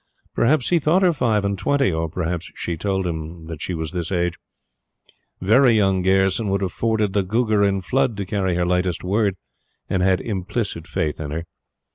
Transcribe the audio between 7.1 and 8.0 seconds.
the Gugger in